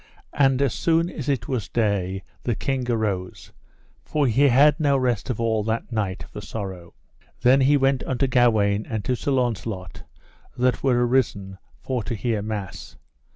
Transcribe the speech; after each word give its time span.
And 0.33 0.63
as 0.63 0.73
soon 0.73 1.11
as 1.11 1.29
it 1.29 1.47
was 1.47 1.69
day 1.69 2.23
the 2.41 2.55
king 2.55 2.89
arose, 2.89 3.51
for 4.03 4.25
he 4.25 4.47
had 4.47 4.79
no 4.79 4.97
rest 4.97 5.29
of 5.29 5.39
all 5.39 5.63
that 5.65 5.91
night 5.91 6.23
for 6.33 6.41
sorrow. 6.41 6.95
Then 7.41 7.61
he 7.61 7.77
went 7.77 8.01
unto 8.07 8.25
Gawaine 8.25 8.87
and 8.89 9.05
to 9.05 9.15
Sir 9.15 9.29
Launcelot 9.29 10.01
that 10.57 10.81
were 10.81 11.05
arisen 11.05 11.59
for 11.83 12.01
to 12.05 12.15
hear 12.15 12.41
mass. 12.41 12.97